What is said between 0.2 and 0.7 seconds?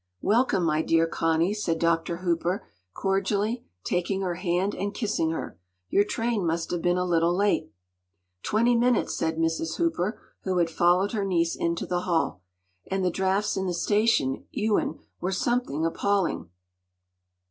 “Welcome,